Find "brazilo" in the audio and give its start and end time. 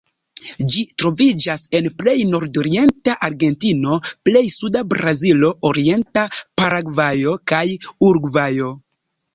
4.95-5.55